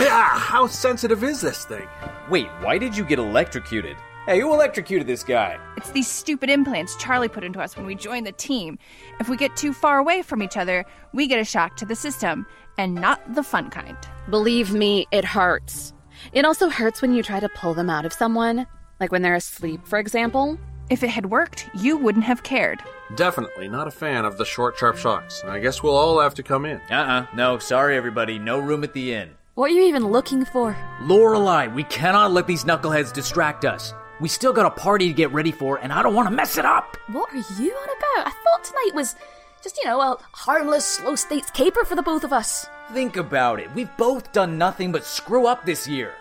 [0.00, 1.86] Ah, how sensitive is this thing?
[2.28, 3.96] Wait, why did you get electrocuted?
[4.28, 5.58] Hey, who electrocuted this guy?
[5.78, 8.78] It's these stupid implants Charlie put into us when we joined the team.
[9.20, 11.96] If we get too far away from each other, we get a shock to the
[11.96, 12.44] system,
[12.76, 13.96] and not the fun kind.
[14.28, 15.94] Believe me, it hurts.
[16.34, 18.66] It also hurts when you try to pull them out of someone,
[19.00, 20.58] like when they're asleep, for example.
[20.90, 22.82] If it had worked, you wouldn't have cared.
[23.14, 25.42] Definitely not a fan of the short, sharp shocks.
[25.46, 26.82] I guess we'll all have to come in.
[26.90, 28.38] Uh uh No, sorry, everybody.
[28.38, 29.30] No room at the inn.
[29.54, 30.76] What are you even looking for?
[31.00, 33.92] Lorelai, we cannot let these knuckleheads distract us.
[34.20, 36.58] We still got a party to get ready for, and I don't want to mess
[36.58, 36.96] it up.
[37.12, 38.26] What are you on about?
[38.26, 39.14] I thought tonight was
[39.62, 42.66] just, you know, a harmless, slow states caper for the both of us.
[42.92, 43.72] Think about it.
[43.74, 46.14] We've both done nothing but screw up this year.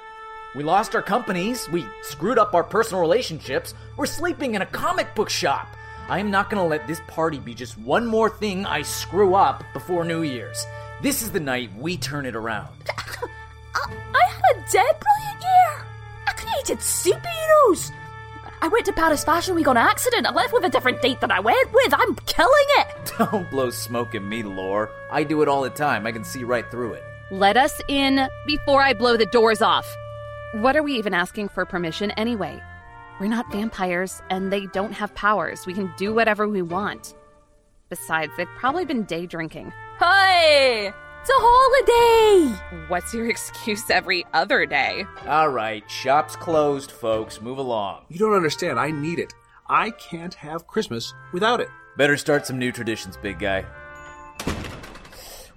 [0.55, 5.13] We lost our companies, we screwed up our personal relationships, we're sleeping in a comic
[5.13, 5.67] book shop.
[6.09, 9.35] I am not going to let this party be just one more thing I screw
[9.35, 10.65] up before New Year's.
[11.01, 12.69] This is the night we turn it around.
[13.75, 15.85] I, I had a dead brilliant year.
[16.47, 17.91] I created superheroes.
[18.61, 20.25] I went to Paris Fashion Week on accident.
[20.25, 21.93] I left with a different date than I went with.
[21.93, 23.13] I'm killing it.
[23.17, 24.89] Don't blow smoke at me, Lore.
[25.11, 26.07] I do it all the time.
[26.07, 27.03] I can see right through it.
[27.29, 29.87] Let us in before I blow the doors off.
[30.53, 32.61] What are we even asking for permission anyway?
[33.19, 35.65] We're not vampires, and they don't have powers.
[35.65, 37.15] We can do whatever we want.
[37.89, 39.73] Besides, they've probably been day drinking.
[39.99, 40.93] Hey!
[41.29, 42.87] It's a holiday!
[42.87, 45.05] What's your excuse every other day?
[45.27, 47.41] All right, shop's closed, folks.
[47.41, 48.05] Move along.
[48.07, 48.79] You don't understand.
[48.79, 49.33] I need it.
[49.67, 51.67] I can't have Christmas without it.
[51.97, 53.65] Better start some new traditions, big guy.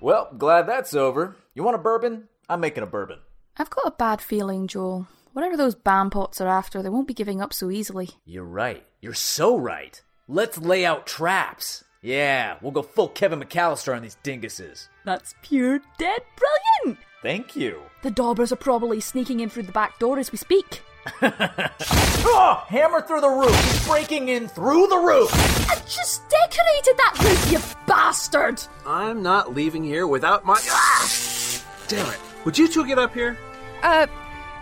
[0.01, 1.37] Well, glad that's over.
[1.55, 2.27] You want a bourbon?
[2.49, 3.21] I'm making a bourbon.
[3.57, 5.07] I've got a bad feeling, Joel.
[5.35, 8.11] Whatever those bam pots are after, they won't be giving up so easily.
[8.25, 8.85] You're right.
[9.01, 10.03] You're so right.
[10.27, 11.85] Let's lay out traps.
[12.03, 14.89] Yeah, we'll go full Kevin McAllister on these dinguses.
[15.05, 16.99] That's pure dead brilliant!
[17.23, 17.83] Thank you.
[18.03, 20.83] The daubers are probably sneaking in through the back door as we speak.
[22.23, 23.55] Oh, hammer through the roof.
[23.65, 25.31] He's breaking in through the roof.
[25.71, 28.63] I just decorated that roof, you bastard!
[28.87, 30.61] I'm not leaving here without my.
[30.69, 31.11] Ah!
[31.89, 32.19] Damn it.
[32.45, 33.39] Would you two get up here?
[33.83, 34.07] Uh,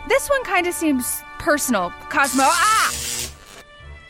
[0.09, 2.44] this one kind of seems personal, Cosmo.
[2.44, 2.94] Ah!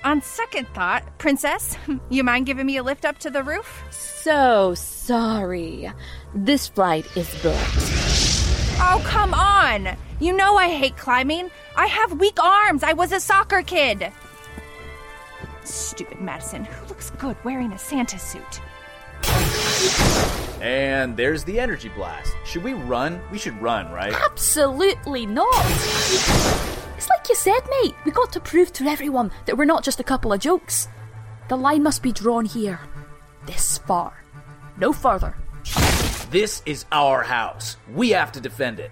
[0.05, 1.77] On second thought, Princess,
[2.09, 3.83] you mind giving me a lift up to the roof?
[3.91, 5.93] So sorry.
[6.35, 7.59] This flight is booked.
[8.81, 9.97] Oh, come on!
[10.21, 11.51] You know I hate climbing.
[11.77, 12.85] I have weak arms.
[12.85, 14.13] I was a soccer kid.
[15.65, 18.61] Stupid Madison, who looks good wearing a Santa suit?
[20.61, 22.33] And there's the energy blast.
[22.45, 23.21] Should we run?
[23.31, 24.13] We should run, right?
[24.13, 26.78] Absolutely not!
[27.31, 27.95] It's like you said, mate.
[28.07, 30.89] We got to prove to everyone that we're not just a couple of jokes.
[31.49, 32.81] The line must be drawn here.
[33.45, 34.25] This far.
[34.79, 35.35] No further.
[36.31, 37.77] This is our house.
[37.93, 38.91] We have to defend it.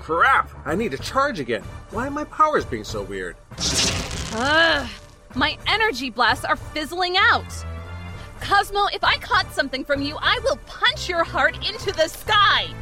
[0.00, 0.50] Crap!
[0.64, 1.62] I need to charge again.
[1.90, 3.36] Why are my powers being so weird?
[4.32, 4.88] Ugh,
[5.36, 7.52] my energy blasts are fizzling out.
[8.40, 12.74] Cosmo, if I caught something from you, I will punch your heart into the sky.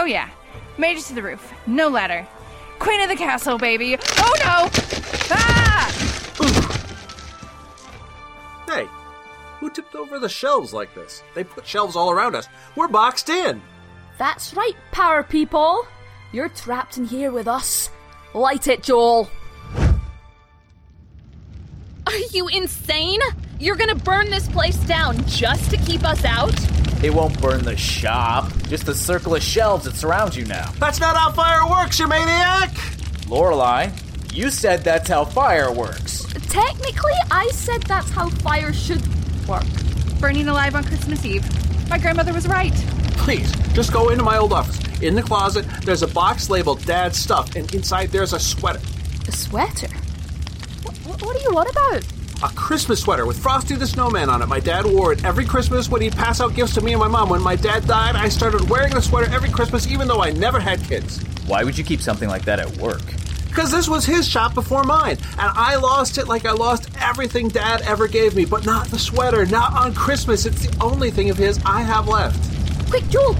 [0.00, 0.30] Oh, yeah.
[0.78, 1.52] Made it to the roof.
[1.66, 2.24] No ladder.
[2.78, 3.96] Queen of the castle, baby.
[3.98, 4.70] Oh, no!
[5.32, 5.92] Ah!
[8.68, 8.86] Hey,
[9.58, 11.24] who tipped over the shelves like this?
[11.34, 12.46] They put shelves all around us.
[12.76, 13.60] We're boxed in.
[14.18, 15.84] That's right, power people.
[16.30, 17.90] You're trapped in here with us.
[18.34, 19.28] Light it, Joel.
[22.06, 23.18] Are you insane?
[23.60, 26.54] You're gonna burn this place down just to keep us out?
[27.02, 30.70] It won't burn the shop, just the circle of shelves that surrounds you now.
[30.78, 32.70] That's not how fire works, you maniac!
[33.26, 33.90] Lorelai,
[34.32, 36.24] you said that's how fire works.
[36.48, 39.02] Technically, I said that's how fire should
[39.48, 39.64] work.
[40.20, 41.44] Burning alive on Christmas Eve.
[41.90, 42.74] My grandmother was right.
[43.16, 44.78] Please, just go into my old office.
[45.02, 48.80] In the closet, there's a box labeled Dad's Stuff, and inside there's a sweater.
[49.26, 49.88] A sweater?
[50.84, 52.04] What, what are you on about?
[52.40, 54.46] A Christmas sweater with Frosty the Snowman on it.
[54.46, 57.08] My dad wore it every Christmas when he'd pass out gifts to me and my
[57.08, 57.30] mom.
[57.30, 60.60] When my dad died, I started wearing the sweater every Christmas, even though I never
[60.60, 61.20] had kids.
[61.48, 63.02] Why would you keep something like that at work?
[63.48, 67.48] Because this was his shop before mine, and I lost it like I lost everything
[67.48, 70.46] Dad ever gave me, but not the sweater, not on Christmas.
[70.46, 72.38] It's the only thing of his I have left.
[72.88, 73.32] Quick, Joel!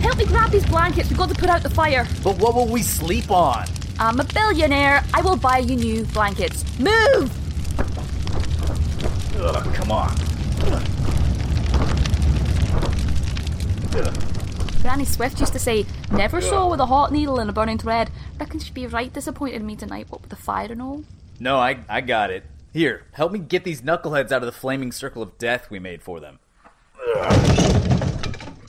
[0.00, 1.10] Help me grab these blankets.
[1.10, 2.06] We've got to put out the fire.
[2.24, 3.66] But what will we sleep on?
[3.98, 5.04] I'm a billionaire.
[5.12, 6.64] I will buy you new blankets.
[6.78, 7.41] Move!
[9.44, 10.14] Ugh, come on.
[14.82, 18.10] Granny Swift used to say, never sew with a hot needle and a burning thread.
[18.38, 21.04] Reckon she'd be right disappointed in me tonight, what with the fire and all.
[21.40, 22.44] No, I, I got it.
[22.72, 26.02] Here, help me get these knuckleheads out of the flaming circle of death we made
[26.02, 26.38] for them.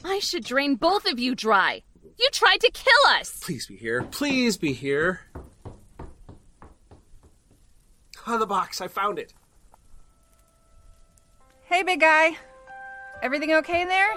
[0.04, 1.84] I should drain both of you dry.
[2.20, 3.40] You tried to kill us.
[3.42, 4.04] Please be here.
[4.04, 5.22] Please be here.
[8.28, 8.82] Oh, the box.
[8.82, 9.34] I found it.
[11.74, 12.38] Hey, big guy.
[13.24, 14.14] Everything okay in there?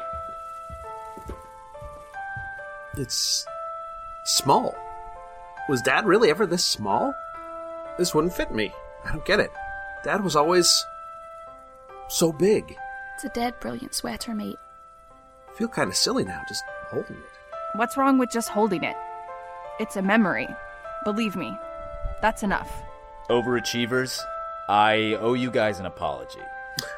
[2.98, 3.46] It's
[4.26, 4.76] small.
[5.66, 7.14] Was Dad really ever this small?
[7.96, 8.74] This wouldn't fit me.
[9.06, 9.50] I don't get it.
[10.04, 10.84] Dad was always
[12.10, 12.76] so big.
[13.14, 14.58] It's a dead brilliant sweater, mate.
[15.48, 17.38] I feel kind of silly now just holding it.
[17.76, 18.96] What's wrong with just holding it?
[19.80, 20.48] It's a memory.
[21.04, 21.56] Believe me,
[22.20, 22.70] that's enough.
[23.30, 24.20] Overachievers,
[24.68, 26.42] I owe you guys an apology.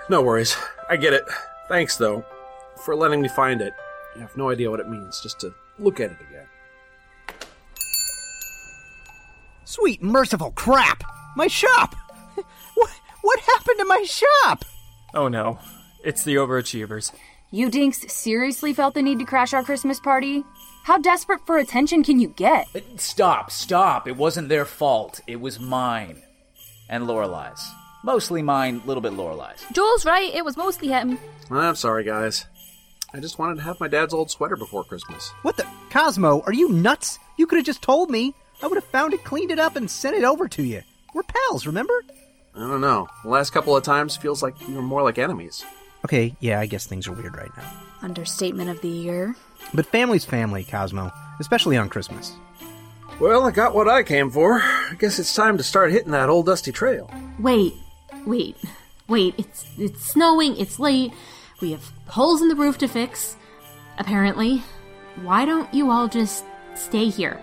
[0.08, 0.56] No worries.
[0.88, 1.24] I get it.
[1.68, 2.24] Thanks, though,
[2.84, 3.74] for letting me find it.
[4.14, 6.46] You have no idea what it means just to look at it again.
[9.64, 11.02] Sweet merciful crap!
[11.36, 11.94] My shop!
[12.74, 12.90] What,
[13.22, 14.64] what happened to my shop?
[15.12, 15.58] Oh no,
[16.04, 17.10] it's the overachievers.
[17.50, 20.44] You dinks seriously felt the need to crash our Christmas party?
[20.84, 22.66] How desperate for attention can you get?
[22.96, 24.06] Stop, stop.
[24.06, 25.20] It wasn't their fault.
[25.26, 26.22] It was mine.
[26.88, 27.68] And Lorelai's.
[28.08, 29.66] Mostly mine, little bit Lorelai's.
[29.70, 31.18] Joel's right, it was mostly him.
[31.50, 32.46] I'm sorry, guys.
[33.12, 35.28] I just wanted to have my dad's old sweater before Christmas.
[35.42, 35.66] What the?
[35.90, 37.18] Cosmo, are you nuts?
[37.36, 38.32] You could have just told me.
[38.62, 40.80] I would have found it, cleaned it up, and sent it over to you.
[41.12, 41.92] We're pals, remember?
[42.56, 43.08] I don't know.
[43.24, 45.66] The last couple of times feels like we were more like enemies.
[46.02, 47.70] Okay, yeah, I guess things are weird right now.
[48.00, 49.36] Understatement of the year.
[49.74, 52.32] But family's family, Cosmo, especially on Christmas.
[53.20, 54.62] Well, I got what I came for.
[54.62, 57.10] I guess it's time to start hitting that old dusty trail.
[57.38, 57.74] Wait,
[58.28, 58.56] wait.
[59.08, 61.12] Wait, it's it's snowing, it's late.
[61.60, 63.36] We have holes in the roof to fix.
[63.98, 64.62] Apparently.
[65.22, 66.44] Why don't you all just
[66.76, 67.40] stay here?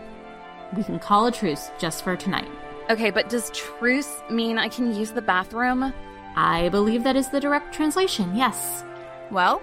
[0.77, 2.47] We can call a truce just for tonight.
[2.89, 5.91] Okay, but does truce mean I can use the bathroom?
[6.38, 8.86] I believe that is the direct translation, yes.
[9.31, 9.61] Well,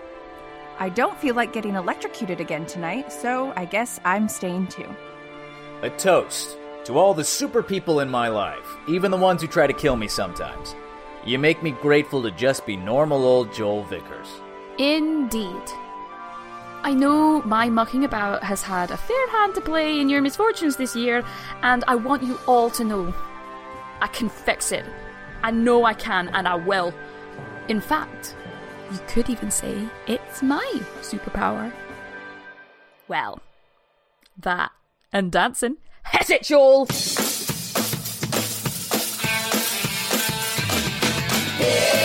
[0.79, 4.89] I don't feel like getting electrocuted again tonight, so I guess I'm staying too.
[5.83, 9.67] A toast to all the super people in my life, even the ones who try
[9.67, 10.75] to kill me sometimes.
[11.25, 14.29] You make me grateful to just be normal old Joel Vickers.
[14.79, 15.63] Indeed.
[16.83, 20.77] I know my mucking about has had a fair hand to play in your misfortunes
[20.77, 21.25] this year,
[21.63, 23.15] and I want you all to know
[24.01, 24.85] I can fix it.
[25.45, 26.93] I know I can, and I will.
[27.69, 28.35] In fact,
[28.91, 30.67] you could even say it's my
[31.03, 31.73] superpower.
[33.07, 33.41] Well,
[34.37, 34.73] that
[35.13, 35.77] and dancing.
[36.03, 36.87] Has it, Joel?
[41.63, 42.02] Geek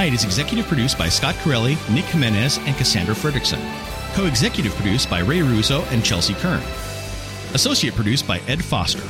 [0.00, 3.60] Night is executive produced by Scott Corelli, Nick Jimenez, and Cassandra Fredrickson.
[4.14, 6.62] Co executive produced by Ray Russo and Chelsea Kern.
[7.52, 9.02] Associate produced by Ed Foster.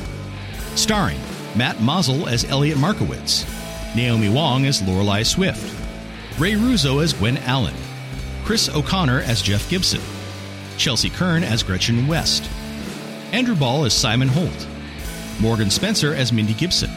[0.75, 1.17] Starring
[1.55, 3.45] Matt Mazel as Elliot Markowitz,
[3.95, 5.73] Naomi Wong as Lorelai Swift,
[6.37, 7.75] Ray Russo as Gwen Allen,
[8.43, 10.01] Chris O'Connor as Jeff Gibson,
[10.75, 12.49] Chelsea Kern as Gretchen West,
[13.31, 14.67] Andrew Ball as Simon Holt,
[15.39, 16.91] Morgan Spencer as Mindy Gibson,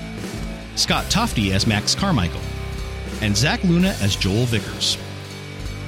[0.74, 2.40] Scott Tofty as Max Carmichael,
[3.24, 4.98] and Zach Luna as Joel Vickers.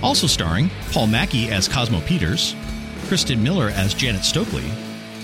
[0.02, 2.56] Also starring Paul Mackey as Cosmo Peters,
[3.08, 4.64] Kristen Miller as Janet Stokely,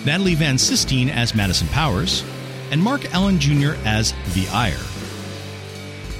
[0.04, 2.22] Natalie Van Sistine as Madison Powers,
[2.70, 3.72] and Mark Allen Jr.
[3.86, 4.76] as The Ire.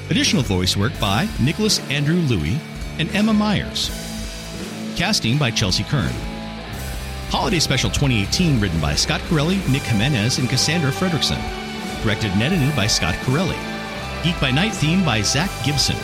[0.09, 2.59] Additional voice work by Nicholas Andrew Louis
[2.99, 3.91] and Emma Myers.
[4.97, 6.13] Casting by Chelsea Kern.
[7.29, 11.41] Holiday Special 2018 written by Scott Corelli, Nick Jimenez, and Cassandra Fredrickson.
[12.03, 13.72] Directed and edited by Scott Corelli.
[14.23, 15.97] Geek by Night theme by Zach Gibson.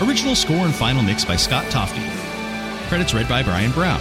[0.00, 2.02] Original score and final mix by Scott Tofty.
[2.88, 4.00] Credits read by Brian Brown.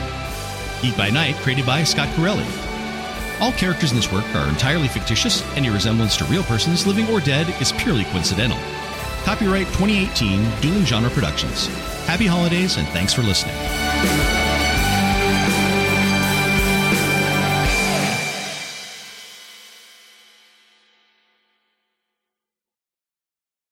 [0.81, 2.45] Geek by Night created by Scott Corelli.
[3.39, 5.43] All characters in this work are entirely fictitious.
[5.55, 8.57] Any resemblance to real persons, living or dead, is purely coincidental.
[9.25, 11.67] Copyright 2018 Dueling Genre Productions.
[12.07, 13.55] Happy holidays and thanks for listening.